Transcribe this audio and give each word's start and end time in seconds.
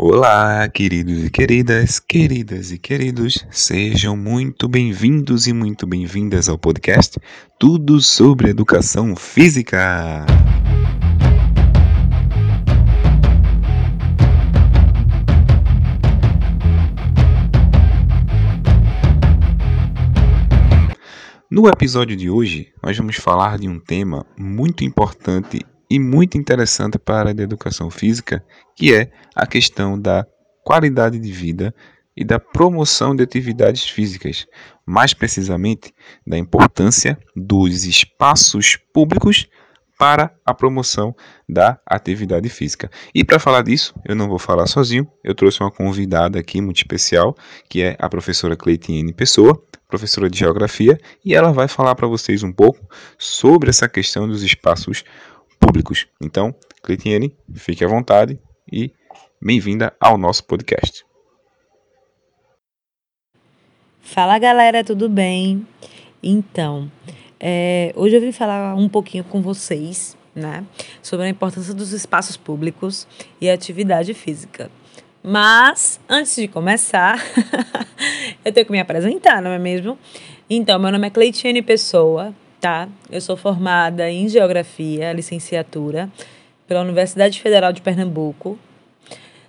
Olá, 0.00 0.68
queridos 0.68 1.24
e 1.24 1.28
queridas, 1.28 1.98
queridas 1.98 2.70
e 2.70 2.78
queridos, 2.78 3.44
sejam 3.50 4.16
muito 4.16 4.68
bem-vindos 4.68 5.48
e 5.48 5.52
muito 5.52 5.88
bem-vindas 5.88 6.48
ao 6.48 6.56
podcast 6.56 7.18
Tudo 7.58 8.00
sobre 8.00 8.48
Educação 8.48 9.16
Física. 9.16 10.24
No 21.50 21.66
episódio 21.66 22.16
de 22.16 22.30
hoje, 22.30 22.68
nós 22.80 22.96
vamos 22.96 23.16
falar 23.16 23.58
de 23.58 23.68
um 23.68 23.80
tema 23.80 24.24
muito 24.38 24.84
importante 24.84 25.58
e 25.90 25.98
muito 25.98 26.36
interessante 26.36 26.98
para 26.98 27.14
a 27.14 27.18
área 27.20 27.34
da 27.34 27.42
educação 27.42 27.90
física, 27.90 28.44
que 28.76 28.94
é 28.94 29.10
a 29.34 29.46
questão 29.46 29.98
da 29.98 30.26
qualidade 30.64 31.18
de 31.18 31.32
vida 31.32 31.74
e 32.16 32.24
da 32.24 32.38
promoção 32.38 33.14
de 33.14 33.22
atividades 33.22 33.88
físicas, 33.88 34.46
mais 34.84 35.14
precisamente 35.14 35.94
da 36.26 36.36
importância 36.36 37.18
dos 37.34 37.84
espaços 37.84 38.76
públicos 38.92 39.48
para 39.98 40.32
a 40.44 40.54
promoção 40.54 41.14
da 41.48 41.78
atividade 41.84 42.48
física. 42.48 42.90
E 43.14 43.24
para 43.24 43.38
falar 43.38 43.62
disso, 43.62 43.94
eu 44.04 44.14
não 44.14 44.28
vou 44.28 44.38
falar 44.38 44.66
sozinho, 44.66 45.10
eu 45.24 45.34
trouxe 45.34 45.60
uma 45.60 45.70
convidada 45.70 46.38
aqui 46.38 46.60
muito 46.60 46.76
especial, 46.76 47.36
que 47.68 47.82
é 47.82 47.96
a 47.98 48.08
professora 48.08 48.56
Cleitiane 48.56 49.12
Pessoa, 49.12 49.60
professora 49.88 50.30
de 50.30 50.38
Geografia, 50.38 51.00
e 51.24 51.34
ela 51.34 51.52
vai 51.52 51.66
falar 51.66 51.94
para 51.94 52.06
vocês 52.06 52.42
um 52.42 52.52
pouco 52.52 52.78
sobre 53.18 53.70
essa 53.70 53.88
questão 53.88 54.28
dos 54.28 54.42
espaços 54.42 55.02
públicos. 55.02 55.37
Então, 56.22 56.54
Cleitiane, 56.82 57.36
fique 57.54 57.84
à 57.84 57.88
vontade 57.88 58.40
e 58.72 58.90
bem-vinda 59.40 59.94
ao 60.00 60.16
nosso 60.16 60.44
podcast. 60.44 61.04
Fala 64.00 64.38
galera, 64.38 64.82
tudo 64.82 65.08
bem? 65.08 65.66
Então, 66.22 66.90
é, 67.38 67.92
hoje 67.94 68.16
eu 68.16 68.20
vim 68.20 68.32
falar 68.32 68.74
um 68.74 68.88
pouquinho 68.88 69.22
com 69.24 69.42
vocês 69.42 70.16
né, 70.34 70.64
sobre 71.02 71.26
a 71.26 71.28
importância 71.28 71.74
dos 71.74 71.92
espaços 71.92 72.36
públicos 72.36 73.06
e 73.40 73.50
a 73.50 73.54
atividade 73.54 74.14
física. 74.14 74.70
Mas, 75.22 76.00
antes 76.08 76.34
de 76.36 76.48
começar, 76.48 77.22
eu 78.42 78.52
tenho 78.52 78.64
que 78.64 78.72
me 78.72 78.80
apresentar, 78.80 79.42
não 79.42 79.50
é 79.50 79.58
mesmo? 79.58 79.98
Então, 80.48 80.78
meu 80.78 80.90
nome 80.90 81.06
é 81.06 81.10
Cleitiane 81.10 81.60
Pessoa, 81.60 82.34
tá? 82.60 82.88
Eu 83.10 83.20
sou 83.20 83.36
formada 83.36 84.10
em 84.10 84.28
Geografia, 84.28 85.12
licenciatura, 85.12 86.10
pela 86.66 86.82
Universidade 86.82 87.40
Federal 87.40 87.72
de 87.72 87.80
Pernambuco. 87.80 88.58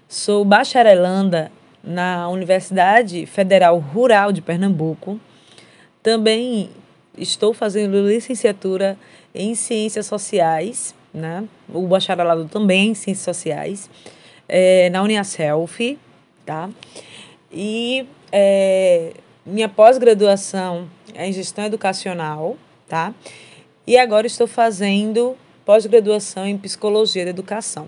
Sou 0.08 0.46
bacharelanda 0.46 1.52
na 1.84 2.30
Universidade 2.30 3.26
Federal 3.26 3.78
Rural 3.78 4.32
de 4.32 4.42
Pernambuco. 4.42 5.20
Também 6.02 6.70
estou 7.18 7.54
fazendo 7.54 8.08
licenciatura 8.08 8.98
em 9.34 9.54
Ciências 9.56 10.06
Sociais, 10.06 10.96
né? 11.14 11.44
O 11.68 11.88
bacharelado 11.88 12.46
também 12.46 12.90
em 12.90 12.94
Ciências 12.94 13.26
Sociais, 13.26 13.90
é, 14.48 14.90
na 14.90 15.02
Uniaself, 15.04 15.98
tá? 16.46 16.70
E 17.52 18.06
é, 18.32 19.14
minha 19.46 19.68
pós-graduação 19.68 20.88
é 21.14 21.28
em 21.28 21.34
Gestão 21.34 21.66
Educacional, 21.66 22.58
tá? 22.90 23.14
E 23.88 23.98
agora 23.98 24.28
estou 24.28 24.48
fazendo 24.48 25.38
pós-graduação 25.64 26.45
em 26.45 26.58
psicologia 26.58 27.23
da 27.23 27.30
educação. 27.30 27.88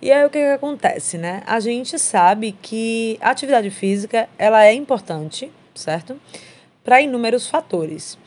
E 0.00 0.12
aí 0.12 0.24
o 0.24 0.30
que, 0.30 0.38
que 0.38 0.52
acontece, 0.52 1.18
né? 1.18 1.42
A 1.46 1.58
gente 1.60 1.98
sabe 1.98 2.52
que 2.62 3.18
a 3.20 3.30
atividade 3.30 3.70
física 3.70 4.28
ela 4.38 4.64
é 4.64 4.72
importante, 4.72 5.50
certo? 5.74 6.18
Para 6.82 7.00
inúmeros 7.00 7.48
fatores. 7.48 8.18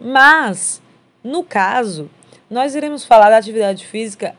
Mas, 0.00 0.80
no 1.22 1.42
caso, 1.42 2.10
nós 2.48 2.74
iremos 2.74 3.04
falar 3.04 3.30
da 3.30 3.36
atividade 3.36 3.84
física 3.86 4.34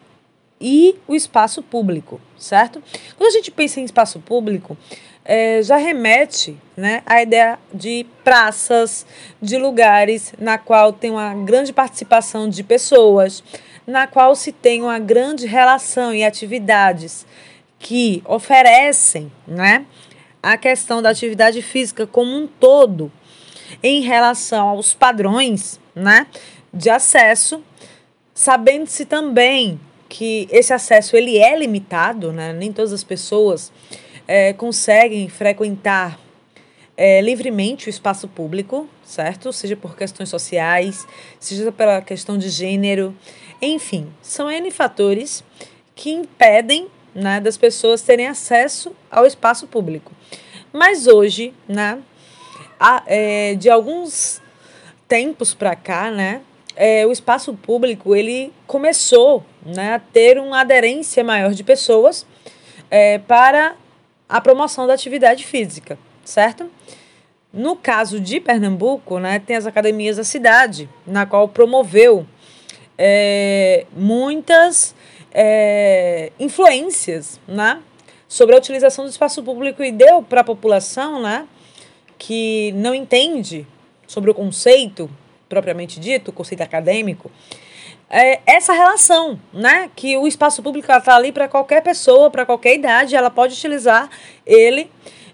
e 0.60 0.96
o 1.08 1.14
espaço 1.14 1.62
público, 1.62 2.20
certo? 2.38 2.82
Quando 3.16 3.30
a 3.30 3.34
gente 3.34 3.52
pensa 3.52 3.80
em 3.80 3.84
espaço 3.84 4.20
público, 4.20 4.78
é, 5.28 5.62
já 5.62 5.76
remete 5.76 6.58
né, 6.76 7.04
à 7.06 7.22
ideia 7.22 7.60
de 7.74 8.06
praças, 8.24 9.06
de 9.42 9.58
lugares 9.58 10.34
na 10.40 10.58
qual 10.58 10.94
tem 10.94 11.12
uma 11.12 11.34
grande 11.34 11.74
participação 11.74 12.48
de 12.48 12.64
pessoas, 12.64 13.44
na 13.86 14.08
qual 14.08 14.34
se 14.36 14.54
tem 14.54 14.82
uma 14.82 14.98
grande 14.98 15.46
relação 15.46 16.16
e 16.16 16.24
atividades 16.24 17.26
que 17.78 18.24
oferecem 18.26 19.30
né, 19.46 19.86
a 20.42 20.56
questão 20.56 21.02
da 21.02 21.10
atividade 21.10 21.62
física 21.62 22.08
como 22.08 22.34
um 22.34 22.48
todo 22.48 23.12
em 23.84 24.02
relação 24.02 24.70
aos 24.70 24.94
padrões 24.94 25.78
né, 25.94 26.26
de 26.74 26.90
acesso, 26.90 27.62
sabendo-se 28.34 29.04
também 29.04 29.78
que 30.08 30.48
esse 30.50 30.72
acesso 30.72 31.18
ele 31.18 31.38
é 31.38 31.58
limitado, 31.58 32.32
né, 32.32 32.54
nem 32.54 32.72
todas 32.72 32.94
as 32.94 33.04
pessoas 33.04 33.74
é, 34.28 34.54
conseguem 34.54 35.30
frequentar 35.30 36.20
é, 36.98 37.22
livremente 37.22 37.88
o 37.88 37.90
espaço 37.90 38.28
público, 38.28 38.90
certo? 39.04 39.54
Seja 39.54 39.76
por 39.76 39.96
questões 39.96 40.30
sociais, 40.30 41.08
seja 41.40 41.72
pela 41.72 42.02
questão 42.02 42.38
de 42.38 42.50
gênero, 42.50 43.16
enfim, 43.62 44.12
são 44.22 44.52
N 44.52 44.70
fatores 44.72 45.44
que 45.96 46.12
impedem 46.12 46.88
né, 47.14 47.40
das 47.40 47.58
pessoas 47.58 48.02
terem 48.02 48.28
acesso 48.28 48.92
ao 49.10 49.26
espaço 49.26 49.68
público. 49.68 50.12
Mas 50.72 51.08
hoje, 51.08 51.54
né, 51.68 52.00
a, 52.80 53.04
é, 53.08 53.56
de 53.56 53.70
alguns 53.70 54.42
tempos 55.08 55.54
para 55.54 55.76
cá, 55.76 56.12
né, 56.12 56.42
é, 56.76 57.06
o 57.08 57.12
espaço 57.12 57.54
público 57.56 58.16
ele 58.16 58.54
começou 58.68 59.44
né, 59.66 59.96
a 59.96 60.00
ter 60.00 60.38
uma 60.38 60.62
aderência 60.62 61.24
maior 61.24 61.54
de 61.54 61.64
pessoas 61.64 62.26
é, 62.92 63.18
para 63.18 63.76
a 64.28 64.42
promoção 64.42 64.86
da 64.86 64.94
atividade 64.94 65.46
física, 65.46 65.98
certo? 66.24 66.70
No 67.52 67.76
caso 67.76 68.20
de 68.20 68.40
Pernambuco, 68.40 69.20
né, 69.20 69.40
tem 69.40 69.56
as 69.56 69.66
academias 69.66 70.18
da 70.18 70.24
cidade, 70.24 70.90
na 71.06 71.26
qual 71.26 71.48
promoveu 71.48 72.26
é, 72.98 73.86
muitas 73.96 74.94
é, 75.32 76.32
influências 76.40 77.40
né, 77.48 77.82
sobre 78.28 78.56
a 78.56 78.58
utilização 78.58 79.06
do 79.06 79.10
espaço 79.10 79.42
público 79.44 79.84
e 79.84 79.92
deu 79.92 80.22
para 80.22 80.42
a 80.42 80.44
população 80.44 81.22
né, 81.22 81.48
que 82.18 82.72
não 82.74 82.94
entende 82.94 83.66
sobre 84.06 84.30
o 84.30 84.34
conceito 84.34 85.10
propriamente 85.48 86.00
dito, 86.00 86.30
o 86.30 86.34
conceito 86.34 86.62
acadêmico, 86.62 87.32
é, 88.10 88.40
essa 88.46 88.74
relação, 88.74 89.40
né? 89.54 89.90
Que 89.96 90.18
o 90.18 90.28
espaço 90.28 90.64
público 90.64 90.92
está 90.92 91.16
ali 91.16 91.32
para 91.32 91.48
qualquer 91.48 91.82
pessoa, 91.82 92.30
para 92.30 92.46
qualquer 92.46 92.76
idade, 92.76 93.16
ela 93.16 93.30
pode 93.30 93.54
utilizar 93.54 94.10
ele 94.46 94.90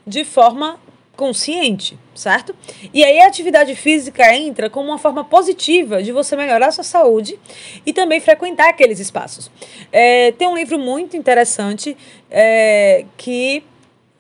de 0.06 0.26
forma 0.26 0.80
consciente, 1.16 1.98
certo? 2.16 2.56
E 2.92 3.04
aí 3.04 3.22
a 3.22 3.28
atividade 3.28 3.76
física 3.76 4.36
entra 4.36 4.70
como 4.70 4.90
uma 4.90 4.98
forma 4.98 5.24
positiva 5.24 6.02
de 6.02 6.12
você 6.12 6.36
melhorar 6.36 6.68
a 6.68 6.72
sua 6.72 6.84
saúde 6.84 7.40
e 7.86 7.94
também 7.94 8.20
frequentar 8.20 8.70
aqueles 8.70 9.00
espaços. 9.00 9.52
É, 9.92 10.32
tem 10.32 10.48
um 10.48 10.56
livro 10.56 10.80
muito 10.80 11.16
interessante 11.16 11.96
é, 12.32 13.06
que 13.16 13.64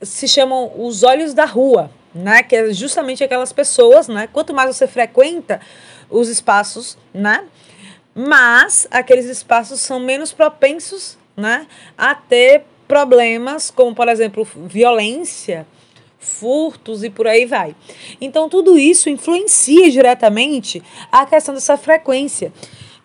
se 0.02 0.28
chama 0.28 0.70
Os 0.78 1.02
Olhos 1.02 1.34
da 1.34 1.46
Rua, 1.46 1.90
né? 2.14 2.44
Que 2.44 2.56
é 2.56 2.74
justamente 2.74 3.24
aquelas 3.24 3.52
pessoas, 3.52 4.08
né? 4.08 4.30
Quanto 4.32 4.54
mais 4.54 4.76
você 4.76 4.86
frequenta 4.86 5.60
os 6.10 6.30
espaços, 6.30 6.98
né? 7.12 7.44
Mas 8.16 8.88
aqueles 8.92 9.26
espaços 9.26 9.80
são 9.80 10.00
menos 10.00 10.32
propensos 10.32 11.18
né, 11.36 11.68
a 11.98 12.14
ter 12.14 12.64
problemas 12.88 13.72
como, 13.72 13.96
por 13.96 14.08
exemplo, 14.08 14.48
violência, 14.56 15.66
furtos 16.20 17.04
e 17.04 17.10
por 17.10 17.28
aí 17.28 17.46
vai. 17.46 17.76
Então, 18.22 18.48
tudo 18.48 18.78
isso 18.78 19.10
influencia 19.10 19.90
diretamente 19.90 20.82
a 21.12 21.26
questão 21.26 21.54
dessa 21.54 21.78
frequência. 21.78 22.54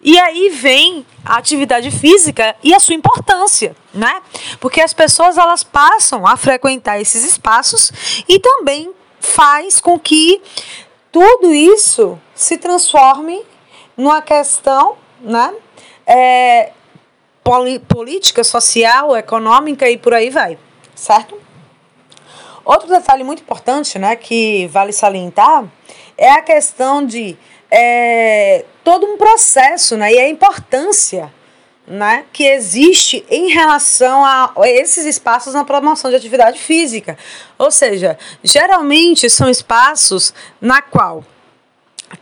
E 0.00 0.16
aí 0.18 0.50
vem 0.50 1.04
a 1.24 1.38
atividade 1.38 1.90
física 1.90 2.54
e 2.62 2.72
a 2.72 2.78
sua 2.78 2.94
importância, 2.94 3.74
né? 3.92 4.22
Porque 4.60 4.80
as 4.80 4.92
pessoas 4.92 5.36
elas 5.36 5.64
passam 5.64 6.24
a 6.24 6.36
frequentar 6.36 7.00
esses 7.00 7.24
espaços 7.24 8.22
e 8.28 8.38
também 8.38 8.92
faz 9.18 9.80
com 9.80 9.98
que 9.98 10.40
tudo 11.10 11.52
isso 11.52 12.18
se 12.32 12.56
transforme 12.56 13.42
numa 13.98 14.22
questão 14.22 14.96
né, 15.20 15.52
é, 16.06 16.70
política, 17.88 18.44
social, 18.44 19.16
econômica 19.16 19.90
e 19.90 19.98
por 19.98 20.14
aí 20.14 20.30
vai, 20.30 20.56
certo? 20.94 21.36
Outro 22.64 22.88
detalhe 22.88 23.24
muito 23.24 23.42
importante 23.42 23.98
né, 23.98 24.14
que 24.14 24.68
vale 24.68 24.92
salientar 24.92 25.64
é 26.16 26.30
a 26.30 26.42
questão 26.42 27.04
de 27.04 27.36
é, 27.70 28.64
todo 28.84 29.04
um 29.04 29.16
processo 29.16 29.96
né, 29.96 30.12
e 30.12 30.18
a 30.20 30.28
importância 30.28 31.32
né, 31.86 32.26
que 32.32 32.44
existe 32.44 33.24
em 33.30 33.48
relação 33.48 34.24
a 34.24 34.52
esses 34.64 35.06
espaços 35.06 35.54
na 35.54 35.64
promoção 35.64 36.10
de 36.10 36.16
atividade 36.16 36.58
física. 36.58 37.16
Ou 37.58 37.70
seja, 37.70 38.18
geralmente 38.44 39.28
são 39.30 39.48
espaços 39.48 40.34
na 40.60 40.82
qual 40.82 41.24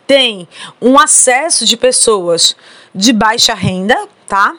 tem 0.06 0.48
um 0.80 0.98
acesso 0.98 1.64
de 1.64 1.76
pessoas 1.76 2.56
de 2.94 3.12
baixa 3.12 3.54
renda, 3.54 4.08
tá? 4.26 4.54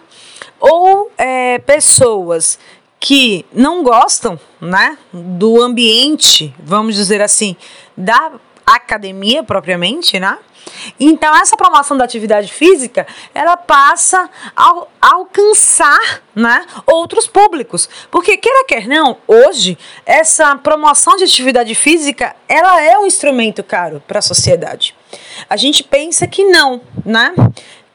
Ou 0.60 1.12
é, 1.18 1.60
pessoas 1.60 2.60
que 3.00 3.46
não 3.54 3.84
gostam, 3.84 4.40
né, 4.60 4.98
do 5.14 5.62
ambiente, 5.62 6.54
vamos 6.60 6.96
dizer 6.96 7.22
assim, 7.22 7.56
da 7.96 8.32
academia 8.66 9.44
propriamente, 9.44 10.20
né? 10.20 10.38
Então, 11.00 11.36
essa 11.36 11.56
promoção 11.56 11.96
da 11.96 12.04
atividade 12.04 12.52
física, 12.52 13.08
ela 13.34 13.56
passa 13.56 14.30
a, 14.56 14.86
alcançar 15.02 16.22
né, 16.36 16.66
outros 16.86 17.28
públicos. 17.28 17.88
Porque, 18.12 18.36
queira 18.36 18.66
quer 18.66 18.88
não, 18.88 19.18
hoje, 19.28 19.78
essa 20.06 20.56
promoção 20.58 21.16
de 21.16 21.24
atividade 21.24 21.74
física, 21.76 22.36
ela 22.50 22.82
é 22.82 22.98
um 22.98 23.06
instrumento 23.06 23.64
caro 23.64 24.04
para 24.06 24.20
a 24.20 24.22
sociedade. 24.22 24.96
A 25.50 25.56
gente 25.56 25.84
pensa 25.84 26.28
que 26.28 26.44
não, 26.44 26.82
né? 27.06 27.34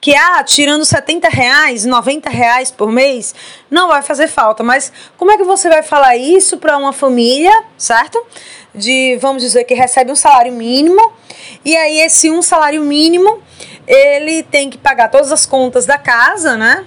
que 0.02 0.16
ah, 0.16 0.42
tirando 0.42 0.84
70 0.84 1.28
reais, 1.28 1.84
90 1.84 2.28
reais 2.28 2.72
por 2.72 2.90
mês, 2.90 3.32
não 3.70 3.86
vai 3.86 4.02
fazer 4.02 4.26
falta. 4.26 4.64
Mas 4.64 4.92
como 5.16 5.30
é 5.30 5.36
que 5.36 5.44
você 5.44 5.68
vai 5.68 5.84
falar 5.84 6.16
isso 6.16 6.58
para 6.58 6.76
uma 6.76 6.92
família, 6.92 7.52
certo? 7.78 8.20
De, 8.74 9.16
vamos 9.20 9.40
dizer, 9.40 9.62
que 9.62 9.74
recebe 9.74 10.10
um 10.10 10.16
salário 10.16 10.52
mínimo, 10.52 11.12
e 11.64 11.76
aí 11.76 12.00
esse 12.00 12.28
um 12.32 12.42
salário 12.42 12.82
mínimo, 12.82 13.40
ele 13.86 14.42
tem 14.42 14.68
que 14.68 14.76
pagar 14.76 15.08
todas 15.08 15.30
as 15.30 15.46
contas 15.46 15.86
da 15.86 15.96
casa, 15.96 16.56
né? 16.56 16.84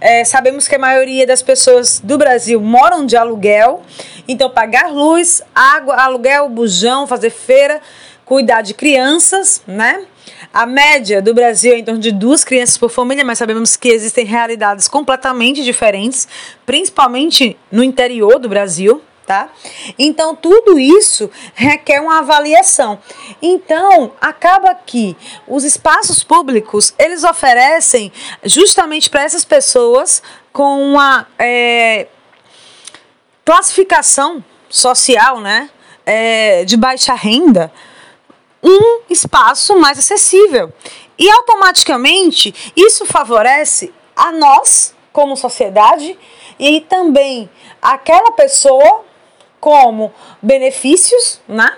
É, 0.00 0.24
sabemos 0.24 0.68
que 0.68 0.76
a 0.76 0.78
maioria 0.78 1.26
das 1.26 1.42
pessoas 1.42 1.98
do 1.98 2.16
Brasil 2.16 2.60
moram 2.60 3.04
de 3.04 3.16
aluguel, 3.16 3.82
então 4.28 4.48
pagar 4.48 4.88
luz, 4.88 5.42
água, 5.52 5.96
aluguel, 5.96 6.48
bujão, 6.48 7.08
fazer 7.08 7.30
feira, 7.30 7.80
cuidar 8.24 8.62
de 8.62 8.74
crianças, 8.74 9.62
né? 9.66 10.04
A 10.52 10.66
média 10.66 11.22
do 11.22 11.32
Brasil 11.32 11.72
é 11.72 11.78
em 11.78 11.84
torno 11.84 12.00
de 12.00 12.12
duas 12.12 12.44
crianças 12.44 12.76
por 12.76 12.90
família, 12.90 13.24
mas 13.24 13.38
sabemos 13.38 13.74
que 13.76 13.88
existem 13.88 14.24
realidades 14.24 14.86
completamente 14.86 15.64
diferentes, 15.64 16.28
principalmente 16.66 17.56
no 17.70 17.82
interior 17.82 18.38
do 18.38 18.48
Brasil, 18.48 19.02
tá? 19.26 19.50
Então 19.98 20.36
tudo 20.36 20.78
isso 20.78 21.30
requer 21.54 22.00
uma 22.00 22.18
avaliação. 22.18 22.98
Então 23.40 24.12
acaba 24.20 24.74
que 24.74 25.16
os 25.46 25.64
espaços 25.64 26.22
públicos 26.22 26.94
eles 26.98 27.24
oferecem 27.24 28.12
justamente 28.44 29.08
para 29.08 29.22
essas 29.22 29.44
pessoas 29.44 30.22
com 30.52 30.82
uma 30.82 31.26
é, 31.38 32.08
classificação 33.44 34.44
social, 34.68 35.40
né, 35.40 35.70
é, 36.04 36.64
de 36.64 36.76
baixa 36.76 37.14
renda 37.14 37.72
um 38.62 39.00
espaço 39.10 39.76
mais 39.76 39.98
acessível. 39.98 40.72
E 41.18 41.30
automaticamente 41.30 42.72
isso 42.76 43.04
favorece 43.04 43.92
a 44.14 44.32
nós, 44.32 44.94
como 45.12 45.36
sociedade, 45.36 46.18
e 46.58 46.80
também 46.82 47.50
aquela 47.80 48.32
pessoa 48.32 49.04
como 49.60 50.12
benefícios, 50.40 51.40
né? 51.48 51.76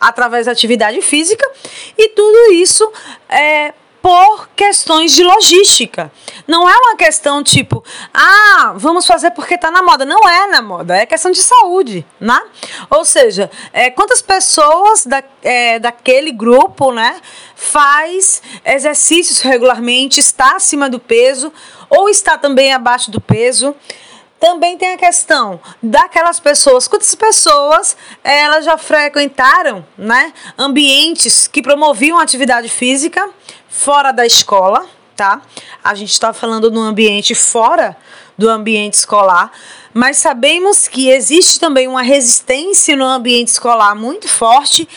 Através 0.00 0.46
da 0.46 0.52
atividade 0.52 1.00
física, 1.00 1.48
e 1.96 2.10
tudo 2.10 2.52
isso 2.52 2.90
é 3.28 3.72
por 4.06 4.50
questões 4.54 5.10
de 5.16 5.24
logística. 5.24 6.12
Não 6.46 6.68
é 6.68 6.76
uma 6.76 6.94
questão 6.94 7.42
tipo, 7.42 7.82
ah, 8.14 8.72
vamos 8.76 9.04
fazer 9.04 9.32
porque 9.32 9.54
está 9.54 9.68
na 9.68 9.82
moda. 9.82 10.04
Não 10.04 10.28
é 10.28 10.46
na 10.46 10.62
moda, 10.62 10.96
é 10.96 11.04
questão 11.04 11.32
de 11.32 11.42
saúde, 11.42 12.06
né? 12.20 12.40
Ou 12.88 13.04
seja, 13.04 13.50
é, 13.72 13.90
quantas 13.90 14.22
pessoas 14.22 15.04
da, 15.04 15.24
é, 15.42 15.80
daquele 15.80 16.30
grupo, 16.30 16.92
né, 16.92 17.20
faz 17.56 18.40
exercícios 18.64 19.40
regularmente, 19.40 20.20
está 20.20 20.54
acima 20.54 20.88
do 20.88 21.00
peso 21.00 21.52
ou 21.90 22.08
está 22.08 22.38
também 22.38 22.72
abaixo 22.72 23.10
do 23.10 23.20
peso. 23.20 23.74
Também 24.38 24.78
tem 24.78 24.92
a 24.92 24.98
questão 24.98 25.58
daquelas 25.82 26.38
pessoas, 26.38 26.86
quantas 26.86 27.14
pessoas 27.14 27.96
elas 28.22 28.66
já 28.66 28.76
frequentaram 28.76 29.84
né, 29.98 30.32
ambientes 30.56 31.48
que 31.48 31.60
promoviam 31.60 32.20
atividade 32.20 32.68
física 32.68 33.28
fora 33.76 34.10
da 34.10 34.24
escola, 34.24 34.86
tá? 35.14 35.42
A 35.84 35.94
gente 35.94 36.10
está 36.10 36.32
falando 36.32 36.70
no 36.70 36.80
ambiente 36.80 37.34
fora 37.34 37.94
do 38.36 38.48
ambiente 38.48 38.94
escolar, 38.94 39.52
mas 39.92 40.16
sabemos 40.16 40.88
que 40.88 41.10
existe 41.10 41.60
também 41.60 41.86
uma 41.86 42.02
resistência 42.02 42.96
no 42.96 43.04
ambiente 43.04 43.48
escolar 43.48 43.94
muito 43.94 44.28
forte 44.28 44.88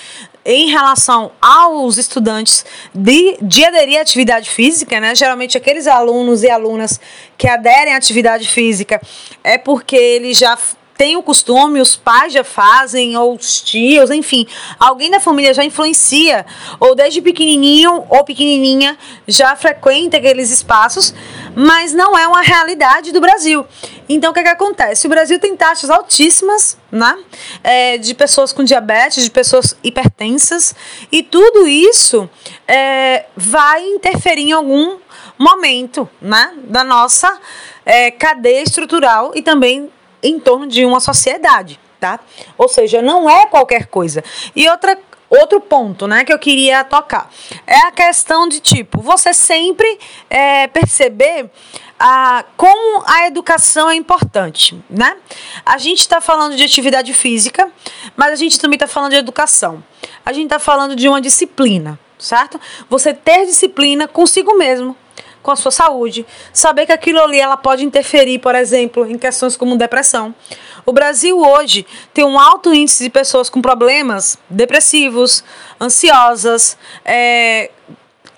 em 0.45 0.67
relação 0.67 1.31
aos 1.41 1.97
estudantes 1.97 2.65
de, 2.95 3.37
de 3.41 3.65
aderir 3.65 3.99
à 3.99 4.01
atividade 4.01 4.49
física, 4.49 4.99
né? 4.99 5.13
Geralmente 5.13 5.57
aqueles 5.57 5.85
alunos 5.85 6.41
e 6.43 6.49
alunas 6.49 6.99
que 7.37 7.47
aderem 7.47 7.93
à 7.93 7.97
atividade 7.97 8.47
física 8.47 9.01
é 9.43 9.57
porque 9.57 9.97
eles 9.97 10.37
já 10.37 10.57
tem 10.99 11.15
o 11.15 11.23
costume, 11.23 11.79
os 11.79 11.95
pais 11.95 12.33
já 12.33 12.43
fazem, 12.43 13.15
ou 13.15 13.33
os 13.33 13.61
tios, 13.61 14.09
enfim, 14.09 14.45
alguém 14.77 15.09
da 15.09 15.17
família 15.17 15.53
já 15.53 15.63
influencia, 15.63 16.45
ou 16.77 16.93
desde 16.93 17.21
pequenininho 17.21 18.03
ou 18.09 18.25
pequenininha 18.25 18.97
já 19.25 19.55
frequenta 19.55 20.17
aqueles 20.17 20.51
espaços, 20.51 21.13
mas 21.55 21.93
não 21.93 22.17
é 22.17 22.27
uma 22.27 22.41
realidade 22.41 23.13
do 23.13 23.21
Brasil. 23.21 23.65
Então, 24.09 24.31
o 24.31 24.33
que, 24.33 24.41
é 24.41 24.43
que 24.43 24.49
acontece? 24.49 25.07
O 25.07 25.09
Brasil 25.09 25.39
tem 25.39 25.55
taxas 25.55 25.89
altíssimas 25.89 26.77
né? 26.91 27.17
É, 27.63 27.97
de 27.97 28.13
pessoas 28.13 28.51
com 28.51 28.61
diabetes, 28.61 29.23
de 29.23 29.31
pessoas 29.31 29.77
hipertensas, 29.81 30.75
e 31.09 31.23
tudo 31.23 31.65
isso 31.65 32.29
é, 32.67 33.23
vai 33.37 33.85
interferir 33.85 34.49
em 34.49 34.51
algum 34.51 34.97
momento 35.37 36.09
né? 36.21 36.51
da 36.65 36.83
nossa 36.83 37.39
é, 37.85 38.11
cadeia 38.11 38.63
estrutural 38.63 39.31
e 39.33 39.41
também 39.41 39.89
em 40.21 40.39
torno 40.39 40.67
de 40.67 40.85
uma 40.85 40.99
sociedade, 40.99 41.79
tá? 41.99 42.19
Ou 42.57 42.67
seja, 42.67 43.01
não 43.01 43.29
é 43.29 43.45
qualquer 43.45 43.87
coisa. 43.87 44.23
E 44.55 44.67
outra 44.67 44.97
outro 45.29 45.61
ponto, 45.61 46.07
né, 46.07 46.23
que 46.23 46.33
eu 46.33 46.39
queria 46.39 46.83
tocar 46.83 47.29
é 47.67 47.77
a 47.81 47.91
questão 47.91 48.47
de 48.47 48.59
tipo 48.59 48.99
você 48.99 49.31
sempre 49.31 49.99
é, 50.27 50.65
perceber 50.67 51.51
a, 51.99 52.45
como 52.55 53.03
a 53.05 53.27
educação 53.27 53.89
é 53.89 53.95
importante, 53.95 54.81
né? 54.89 55.17
A 55.65 55.77
gente 55.77 55.99
está 55.99 56.21
falando 56.21 56.55
de 56.55 56.63
atividade 56.63 57.13
física, 57.13 57.69
mas 58.15 58.31
a 58.31 58.35
gente 58.35 58.57
também 58.57 58.77
está 58.77 58.87
falando 58.87 59.11
de 59.11 59.17
educação. 59.17 59.83
A 60.25 60.31
gente 60.31 60.45
está 60.45 60.59
falando 60.59 60.95
de 60.95 61.09
uma 61.09 61.19
disciplina, 61.19 61.99
certo? 62.17 62.59
Você 62.89 63.13
ter 63.13 63.45
disciplina 63.45 64.07
consigo 64.07 64.57
mesmo, 64.57 64.95
com 65.41 65.51
a 65.51 65.55
sua 65.55 65.71
saúde, 65.71 66.25
saber 66.51 66.85
que 66.85 66.91
aquilo 66.91 67.21
ali 67.21 67.39
ela 67.39 67.57
pode 67.57 67.83
interferir, 67.85 68.39
por 68.39 68.55
exemplo, 68.55 69.09
em 69.09 69.17
questões 69.17 69.55
como 69.55 69.77
depressão. 69.77 70.33
O 70.85 70.91
Brasil 70.91 71.39
hoje 71.39 71.85
tem 72.13 72.25
um 72.25 72.39
alto 72.39 72.73
índice 72.73 73.03
de 73.03 73.09
pessoas 73.09 73.49
com 73.49 73.61
problemas 73.61 74.37
depressivos, 74.49 75.43
ansiosas, 75.79 76.77
é, 77.05 77.71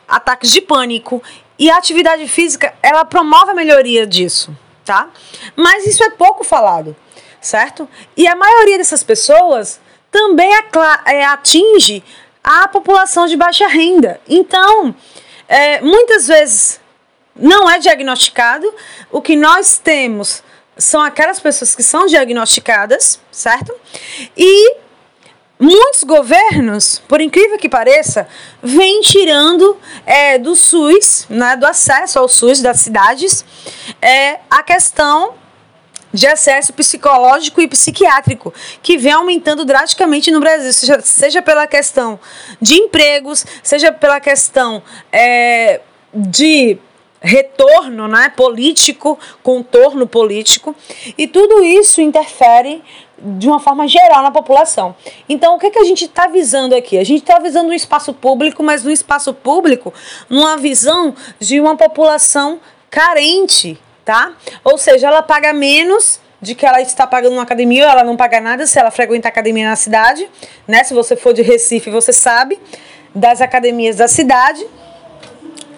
ataques 0.08 0.52
de 0.52 0.62
pânico 0.62 1.24
e 1.58 1.70
a 1.70 1.78
atividade 1.78 2.28
física 2.28 2.74
ela 2.82 3.06
promove 3.06 3.52
a 3.52 3.54
melhoria 3.54 4.06
disso, 4.06 4.56
tá? 4.84 5.10
Mas 5.56 5.86
isso 5.86 6.04
é 6.04 6.10
pouco 6.10 6.44
falado, 6.44 6.96
certo? 7.40 7.88
E 8.18 8.28
a 8.28 8.36
maioria 8.36 8.78
dessas 8.78 9.04
pessoas 9.04 9.80
também 10.12 10.52
é, 11.06 11.24
atinge 11.24 12.04
a 12.44 12.68
população 12.68 13.28
de 13.28 13.38
baixa 13.38 13.68
renda. 13.68 14.20
Então, 14.28 14.94
é, 15.48 15.80
muitas 15.82 16.28
vezes 16.28 16.81
não 17.36 17.70
é 17.70 17.80
diagnosticado. 17.80 18.72
O 19.12 19.22
que 19.22 19.36
nós 19.36 19.78
temos 19.78 20.44
são 20.78 21.02
aquelas 21.02 21.40
pessoas 21.40 21.76
que 21.76 21.84
são 21.84 22.06
diagnosticadas, 22.06 23.20
certo? 23.32 23.74
E 24.36 24.78
muitos 25.60 26.04
governos, 26.04 27.02
por 27.08 27.22
incrível 27.22 27.58
que 27.58 27.70
pareça, 27.70 28.28
vêm 28.64 29.02
tirando 29.02 29.78
é, 30.06 30.38
do 30.38 30.56
SUS, 30.56 31.28
né, 31.30 31.56
do 31.56 31.66
acesso 31.66 32.18
ao 32.18 32.28
SUS 32.28 32.62
das 32.62 32.80
cidades, 32.80 33.46
é, 34.02 34.40
a 34.50 34.64
questão 34.64 35.36
de 36.14 36.28
acesso 36.28 36.74
psicológico 36.74 37.62
e 37.62 37.68
psiquiátrico, 37.68 38.54
que 38.82 38.98
vem 38.98 39.14
aumentando 39.14 39.64
drasticamente 39.64 40.30
no 40.30 40.40
Brasil, 40.40 40.74
seja, 40.74 41.00
seja 41.02 41.42
pela 41.42 41.66
questão 41.68 42.20
de 42.60 42.76
empregos, 42.76 43.46
seja 43.64 43.94
pela 43.94 44.20
questão 44.20 44.84
é, 45.12 45.80
de 46.14 46.78
retorno 47.22 48.08
né, 48.08 48.30
político, 48.36 49.18
contorno 49.44 50.08
político, 50.08 50.76
e 51.18 51.28
tudo 51.28 51.64
isso 51.64 52.02
interfere 52.02 52.84
de 53.18 53.48
uma 53.48 53.60
forma 53.60 53.88
geral 53.88 54.24
na 54.24 54.32
população. 54.32 54.96
Então, 55.30 55.56
o 55.56 55.60
que, 55.60 55.70
que 55.70 55.80
a 55.80 55.84
gente 55.84 56.06
está 56.06 56.28
visando 56.28 56.76
aqui? 56.76 56.98
A 56.98 57.04
gente 57.04 57.22
está 57.22 57.38
visando 57.38 57.70
um 57.70 57.74
espaço 57.74 58.12
público, 58.14 58.64
mas 58.64 58.84
um 58.86 58.90
espaço 58.90 59.34
público 59.34 59.94
numa 60.28 60.58
visão 60.58 61.14
de 61.40 61.62
uma 61.62 61.78
população 61.78 62.60
carente 62.90 63.80
tá? 64.06 64.34
Ou 64.64 64.78
seja, 64.78 65.08
ela 65.08 65.22
paga 65.22 65.54
menos 65.54 66.20
de 66.42 66.56
que 66.56 66.66
ela 66.66 66.82
está 66.82 67.06
pagando 67.06 67.34
uma 67.34 67.44
academia, 67.44 67.86
ou 67.86 67.92
ela 67.92 68.04
não 68.04 68.18
paga 68.18 68.42
nada 68.42 68.66
se 68.66 68.80
ela 68.80 68.90
frequenta 68.90 69.28
academia 69.28 69.70
na 69.70 69.76
cidade, 69.76 70.28
né? 70.68 70.84
Se 70.84 70.94
você 70.94 71.16
for 71.16 71.34
de 71.34 71.42
Recife, 71.42 71.90
você 71.90 72.12
sabe 72.12 72.60
das 73.14 73.42
academias 73.42 73.98
da 73.98 74.08
cidade. 74.08 74.66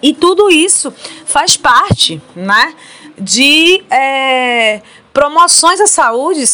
E 0.02 0.14
tudo 0.14 0.50
isso 0.50 0.92
faz 1.24 1.56
parte, 1.56 2.20
né? 2.34 2.74
De 3.16 3.84
é, 3.90 4.82
promoções 5.12 5.80
à 5.80 5.86
saúde 5.86 6.44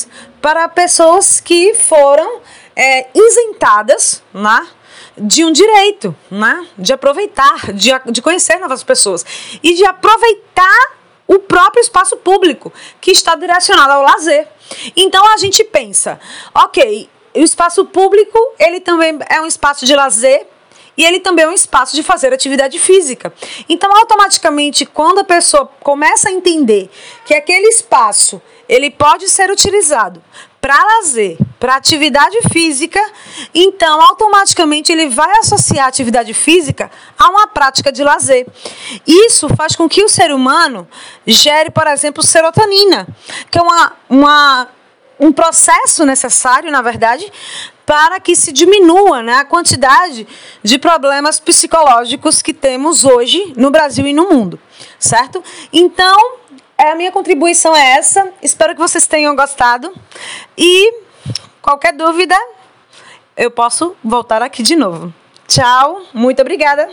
para 0.41 0.69
pessoas 0.69 1.41
que 1.41 1.75
foram 1.75 2.41
é, 2.77 3.09
isentadas, 3.15 4.23
né? 4.33 4.67
de 5.17 5.45
um 5.45 5.53
direito, 5.53 6.17
né? 6.31 6.67
de 6.79 6.93
aproveitar, 6.93 7.73
de, 7.73 7.91
de 8.11 8.23
conhecer 8.23 8.59
novas 8.59 8.83
pessoas 8.83 9.25
e 9.63 9.75
de 9.75 9.85
aproveitar 9.85 11.01
o 11.27 11.39
próprio 11.39 11.81
espaço 11.81 12.17
público, 12.17 12.73
que 13.01 13.13
está 13.13 13.37
direcionado 13.37 13.93
ao 13.93 14.03
lazer. 14.03 14.49
Então 14.97 15.25
a 15.33 15.37
gente 15.37 15.63
pensa, 15.63 16.19
ok, 16.53 17.09
o 17.35 17.39
espaço 17.39 17.85
público 17.85 18.39
ele 18.59 18.81
também 18.81 19.17
é 19.29 19.41
um 19.41 19.47
espaço 19.47 19.87
de 19.87 19.95
lazer 19.95 20.47
e 20.97 21.05
ele 21.05 21.21
também 21.21 21.45
é 21.45 21.49
um 21.49 21.53
espaço 21.53 21.95
de 21.95 22.03
fazer 22.03 22.33
atividade 22.33 22.79
física. 22.79 23.33
Então, 23.69 23.91
automaticamente, 23.97 24.85
quando 24.85 25.21
a 25.21 25.25
pessoa 25.25 25.71
começa 25.81 26.29
a 26.29 26.33
entender 26.33 26.91
que 27.25 27.35
aquele 27.35 27.69
espaço 27.69 28.41
ele 28.69 28.91
pode 28.91 29.29
ser 29.29 29.51
utilizado 29.51 30.23
para 30.61 30.77
lazer, 30.77 31.39
para 31.59 31.77
atividade 31.77 32.37
física, 32.53 33.01
então 33.55 34.01
automaticamente 34.03 34.93
ele 34.93 35.09
vai 35.09 35.39
associar 35.39 35.87
a 35.87 35.89
atividade 35.89 36.35
física 36.35 36.91
a 37.19 37.31
uma 37.31 37.47
prática 37.47 37.91
de 37.91 38.05
lazer. 38.05 38.47
Isso 39.07 39.49
faz 39.57 39.75
com 39.75 39.89
que 39.89 40.05
o 40.05 40.09
ser 40.09 40.33
humano 40.33 40.87
gere, 41.27 41.71
por 41.71 41.87
exemplo, 41.87 42.23
serotonina, 42.23 43.09
que 43.51 43.59
é 43.59 43.63
uma, 43.63 43.93
uma 44.09 44.69
um 45.19 45.33
processo 45.33 46.05
necessário, 46.07 46.71
na 46.71 46.81
verdade, 46.81 47.31
para 47.87 48.21
que 48.21 48.37
se 48.37 48.53
diminua 48.53 49.23
né, 49.23 49.35
a 49.35 49.45
quantidade 49.45 50.27
de 50.63 50.79
problemas 50.79 51.41
psicológicos 51.41 52.41
que 52.43 52.55
temos 52.55 53.05
hoje 53.05 53.53
no 53.57 53.71
Brasil 53.71 54.07
e 54.07 54.13
no 54.13 54.29
mundo, 54.29 54.59
certo? 54.99 55.43
Então, 55.73 56.39
é, 56.79 56.93
a 56.93 56.95
minha 56.95 57.13
contribuição 57.13 57.75
é 57.77 57.99
essa. 57.99 58.33
Espero 58.43 58.75
que 58.75 58.81
vocês 58.81 59.07
tenham 59.07 59.37
gostado. 59.37 59.93
E 60.57 60.93
qualquer 61.61 61.93
dúvida, 61.93 62.37
eu 63.37 63.51
posso 63.51 63.97
voltar 64.03 64.43
aqui 64.43 64.63
de 64.63 64.77
novo. 64.77 65.13
Tchau, 65.47 66.03
muito 66.15 66.41
obrigada. 66.41 66.89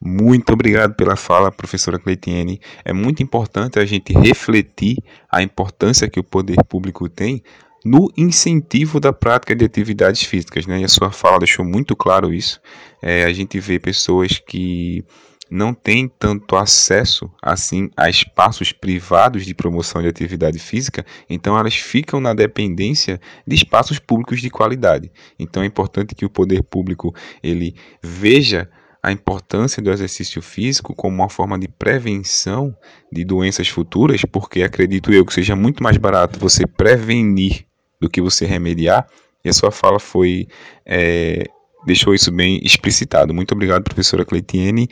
Muito 0.00 0.52
obrigado 0.52 0.94
pela 0.94 1.16
fala, 1.16 1.50
professora 1.50 1.98
Cleitiene. 1.98 2.60
É 2.84 2.92
muito 2.92 3.22
importante 3.22 3.80
a 3.80 3.84
gente 3.84 4.12
refletir 4.12 4.98
a 5.30 5.42
importância 5.42 6.08
que 6.08 6.20
o 6.20 6.24
poder 6.24 6.56
público 6.68 7.08
tem 7.08 7.42
no 7.84 8.10
incentivo 8.16 9.00
da 9.00 9.12
prática 9.12 9.54
de 9.54 9.64
atividades 9.64 10.22
físicas. 10.22 10.66
Né? 10.66 10.80
E 10.80 10.84
a 10.84 10.88
sua 10.88 11.10
fala 11.10 11.38
deixou 11.38 11.64
muito 11.64 11.94
claro 11.96 12.32
isso. 12.32 12.60
É, 13.02 13.24
a 13.24 13.32
gente 13.32 13.58
vê 13.60 13.78
pessoas 13.78 14.38
que 14.38 15.04
não 15.50 15.72
têm 15.72 16.08
tanto 16.08 16.56
acesso 16.56 17.30
assim 17.42 17.90
a 17.96 18.10
espaços 18.10 18.72
privados 18.72 19.46
de 19.46 19.54
promoção 19.54 20.02
de 20.02 20.08
atividade 20.08 20.58
física, 20.58 21.04
então 21.28 21.58
elas 21.58 21.74
ficam 21.74 22.20
na 22.20 22.34
dependência 22.34 23.20
de 23.46 23.54
espaços 23.54 23.98
públicos 23.98 24.40
de 24.40 24.50
qualidade. 24.50 25.10
Então 25.38 25.62
é 25.62 25.66
importante 25.66 26.14
que 26.14 26.24
o 26.24 26.30
poder 26.30 26.62
público 26.62 27.14
ele 27.42 27.74
veja 28.02 28.68
a 29.02 29.12
importância 29.12 29.80
do 29.80 29.90
exercício 29.90 30.42
físico 30.42 30.94
como 30.94 31.14
uma 31.14 31.28
forma 31.28 31.58
de 31.58 31.68
prevenção 31.68 32.76
de 33.10 33.24
doenças 33.24 33.68
futuras, 33.68 34.22
porque 34.24 34.62
acredito 34.62 35.12
eu 35.12 35.24
que 35.24 35.32
seja 35.32 35.54
muito 35.54 35.82
mais 35.82 35.96
barato 35.96 36.38
você 36.38 36.66
prevenir 36.66 37.67
do 38.00 38.08
que 38.08 38.20
você 38.20 38.46
remediar. 38.46 39.06
E 39.44 39.48
a 39.48 39.52
sua 39.52 39.70
fala 39.70 39.98
foi 39.98 40.46
é, 40.84 41.44
deixou 41.84 42.14
isso 42.14 42.30
bem 42.30 42.60
explicitado. 42.62 43.32
Muito 43.34 43.52
obrigado, 43.52 43.82
professora 43.82 44.24
Cleitiene. 44.24 44.88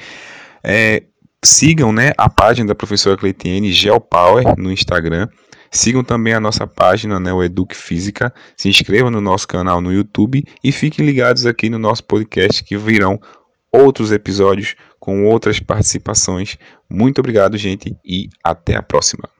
É, 0.63 1.03
sigam 1.45 1.93
né, 1.93 2.13
a 2.17 2.29
página 2.29 2.69
da 2.69 2.75
professora 2.75 3.17
Cleitiene, 3.17 3.73
Geopower, 3.73 4.57
no 4.57 4.73
Instagram. 4.73 5.29
Sigam 5.71 6.03
também 6.03 6.33
a 6.33 6.41
nossa 6.41 6.67
página, 6.67 7.19
né, 7.21 7.33
o 7.33 7.43
Eduque 7.43 7.77
Física. 7.77 8.33
Se 8.57 8.69
inscrevam 8.69 9.11
no 9.11 9.21
nosso 9.21 9.47
canal 9.47 9.81
no 9.81 9.93
YouTube 9.93 10.45
e 10.63 10.73
fiquem 10.73 11.05
ligados 11.05 11.45
aqui 11.45 11.69
no 11.69 11.79
nosso 11.79 12.05
podcast 12.05 12.65
que 12.65 12.77
virão 12.77 13.21
outros 13.73 14.11
episódios 14.13 14.75
com 14.99 15.25
outras 15.27 15.61
participações. 15.61 16.57
Muito 16.89 17.19
obrigado, 17.19 17.59
gente, 17.59 17.95
e 18.05 18.29
até 18.43 18.75
a 18.77 18.83
próxima. 18.83 19.36